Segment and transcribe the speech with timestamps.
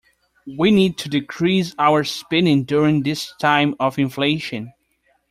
[0.57, 4.73] We need to decrease our spending during this time of inflation.